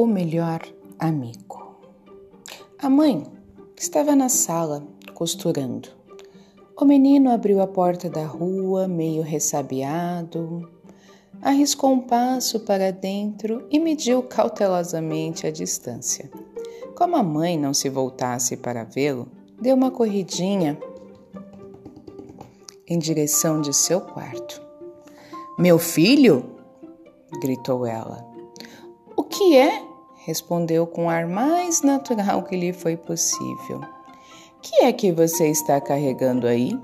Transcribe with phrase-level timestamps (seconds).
[0.00, 0.62] O melhor
[0.98, 1.76] amigo.
[2.78, 3.22] A mãe
[3.76, 5.90] estava na sala costurando.
[6.74, 10.66] O menino abriu a porta da rua, meio ressabiado,
[11.42, 16.30] arriscou um passo para dentro e mediu cautelosamente a distância.
[16.96, 19.28] Como a mãe não se voltasse para vê-lo,
[19.60, 20.78] deu uma corridinha
[22.88, 24.62] em direção de seu quarto.
[25.58, 26.56] Meu filho?
[27.42, 28.26] gritou ela.
[29.14, 29.89] O que é?
[30.24, 33.80] Respondeu com o ar mais natural que lhe foi possível.
[34.62, 36.78] Que é que você está carregando aí?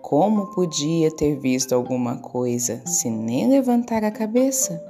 [0.00, 4.82] Como podia ter visto alguma coisa se nem levantar a cabeça?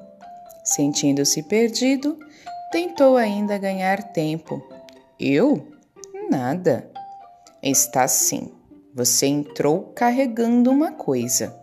[0.62, 2.16] Sentindo-se perdido,
[2.70, 4.62] tentou ainda ganhar tempo.
[5.18, 5.66] Eu?
[6.30, 6.88] Nada.
[7.60, 8.52] Está sim.
[8.94, 11.58] Você entrou carregando uma coisa.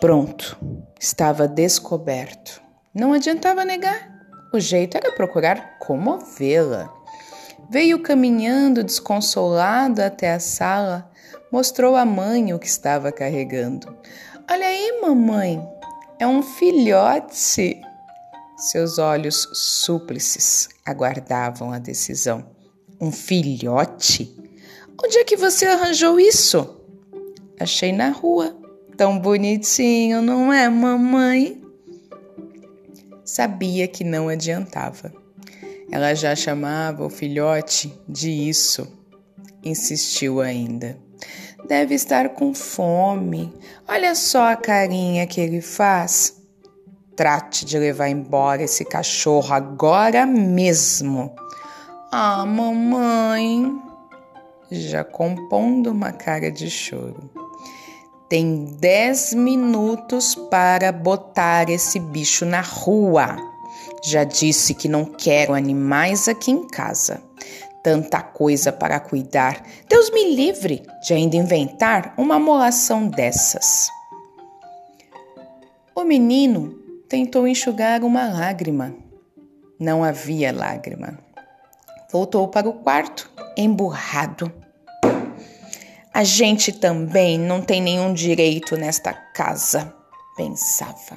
[0.00, 0.56] Pronto,
[1.00, 2.62] estava descoberto.
[2.94, 4.19] Não adiantava negar.
[4.52, 6.92] O jeito era procurar comovê-la.
[7.68, 11.08] Veio caminhando desconsolado até a sala,
[11.52, 13.96] mostrou à mãe o que estava carregando.
[14.50, 15.64] Olha aí, mamãe,
[16.18, 17.80] é um filhote.
[18.56, 22.44] Seus olhos súplices aguardavam a decisão.
[23.00, 24.36] Um filhote?
[25.02, 26.82] Onde é que você arranjou isso?
[27.58, 28.56] Achei na rua.
[28.96, 31.62] Tão bonitinho, não é, mamãe?
[33.30, 35.12] Sabia que não adiantava.
[35.90, 38.86] Ela já chamava o filhote de isso.
[39.62, 40.98] Insistiu ainda.
[41.68, 43.52] Deve estar com fome.
[43.86, 46.40] Olha só a carinha que ele faz.
[47.14, 51.32] Trate de levar embora esse cachorro agora mesmo.
[52.10, 53.80] Ah, mamãe.
[54.72, 57.30] Já compondo uma cara de choro.
[58.30, 63.36] Tem 10 minutos para botar esse bicho na rua.
[64.04, 67.20] Já disse que não quero animais aqui em casa.
[67.82, 69.60] Tanta coisa para cuidar.
[69.88, 73.88] Deus me livre de ainda inventar uma molação dessas.
[75.92, 78.94] O menino tentou enxugar uma lágrima.
[79.76, 81.18] Não havia lágrima.
[82.12, 84.69] Voltou para o quarto, emburrado.
[86.20, 89.90] A gente também não tem nenhum direito nesta casa,
[90.36, 91.16] pensava.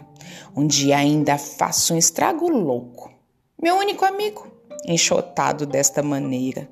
[0.55, 3.11] Um dia ainda faço um estrago louco.
[3.61, 4.47] Meu único amigo,
[4.87, 6.69] enxotado desta maneira.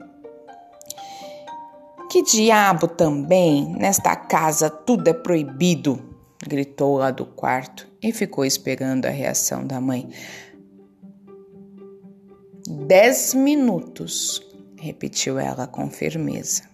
[2.09, 6.01] Que diabo também, nesta casa tudo é proibido,
[6.47, 10.07] gritou lá do quarto e ficou esperando a reação da mãe.
[12.87, 14.41] Dez minutos,
[14.77, 16.70] repetiu ela com firmeza.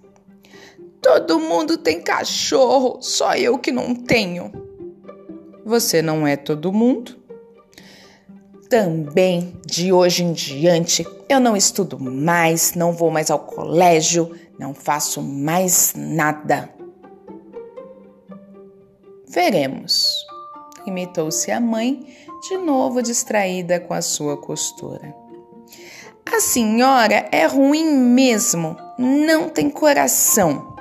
[1.07, 4.51] Todo mundo tem cachorro, só eu que não tenho.
[5.66, 7.16] Você não é todo mundo?
[8.69, 14.73] Também, de hoje em diante, eu não estudo mais, não vou mais ao colégio, não
[14.73, 16.69] faço mais nada.
[19.29, 20.25] Veremos.
[20.85, 22.06] Imitou-se a mãe,
[22.50, 25.16] de novo distraída com a sua costura.
[26.25, 30.75] A senhora é ruim mesmo, não tem coração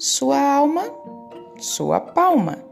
[0.00, 0.90] sua alma,
[1.58, 2.64] sua palma.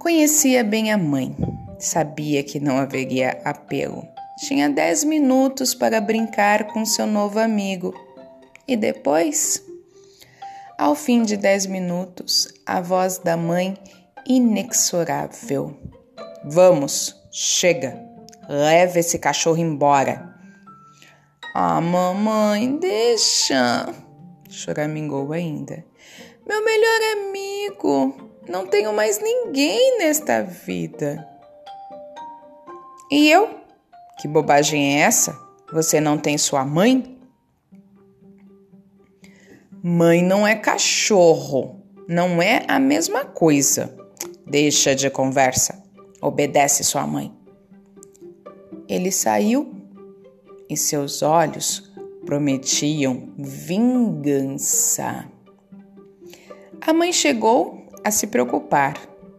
[0.00, 1.36] Conhecia bem a mãe,
[1.78, 4.02] sabia que não haveria apelo.
[4.40, 7.94] Tinha dez minutos para brincar com seu novo amigo.
[8.66, 9.62] E depois?
[10.76, 13.78] Ao fim de dez minutos, a voz da mãe
[14.26, 15.78] inexorável.
[16.44, 17.96] Vamos, chega,
[18.48, 20.34] leve esse cachorro embora.
[21.54, 23.94] Ah, mamãe, deixa
[24.48, 25.84] choramingou ainda.
[26.46, 31.26] Meu melhor amigo, não tenho mais ninguém nesta vida.
[33.10, 33.60] E eu?
[34.18, 35.36] Que bobagem é essa?
[35.72, 37.18] Você não tem sua mãe?
[39.82, 43.96] Mãe não é cachorro, não é a mesma coisa.
[44.46, 45.82] Deixa de conversa,
[46.20, 47.32] obedece sua mãe.
[48.88, 49.74] Ele saiu
[50.68, 51.92] e seus olhos
[52.26, 55.24] prometiam vingança.
[56.80, 58.94] A mãe chegou a se preocupar.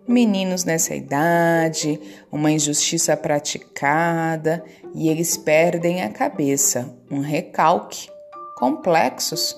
[0.08, 2.00] Meninos nessa idade,
[2.32, 4.64] uma injustiça praticada
[4.96, 6.98] e eles perdem a cabeça.
[7.12, 8.10] Um recalque,
[8.56, 9.54] complexos,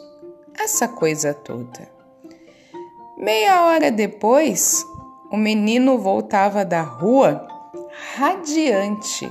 [0.60, 1.88] essa coisa toda.
[3.16, 4.84] Meia hora depois,
[5.32, 7.48] o menino voltava da rua
[8.16, 9.30] radiante.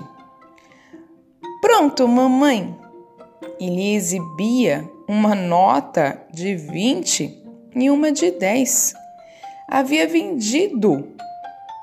[1.60, 2.78] Pronto, mamãe,
[3.58, 7.42] e lhe exibia uma nota de 20
[7.74, 8.94] e uma de 10.
[9.68, 11.16] Havia vendido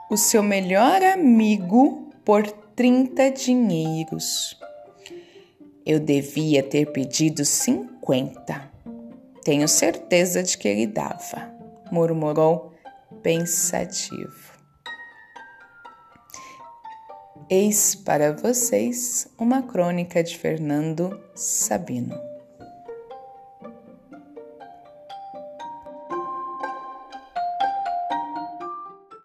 [0.10, 2.44] o seu melhor amigo por
[2.76, 4.60] trinta dinheiros.
[5.86, 8.72] Eu devia ter pedido cinquenta.
[9.44, 11.54] Tenho certeza de que ele dava,
[11.92, 12.74] murmurou
[13.22, 14.55] pensativo.
[17.48, 22.35] Eis para vocês uma crônica de Fernando Sabino.